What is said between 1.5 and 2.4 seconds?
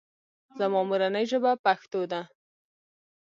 پښتو ده